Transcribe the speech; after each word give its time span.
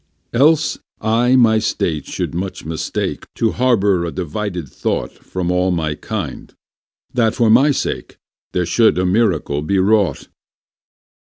Else 0.33 0.79
I 0.99 1.35
my 1.35 1.59
state 1.59 2.07
should 2.07 2.33
much 2.33 2.65
mistake 2.65 3.25
To 3.35 3.51
harbour 3.51 4.03
a 4.03 4.11
divided 4.11 4.67
thought 4.67 5.11
From 5.11 5.51
all 5.51 5.69
my 5.69 5.93
kindthat, 5.93 7.35
for 7.35 7.51
my 7.51 7.69
sake, 7.69 8.17
There 8.53 8.65
should 8.65 8.97
a 8.97 9.05
miracle 9.05 9.61
be 9.61 9.77
wrought. 9.77 10.27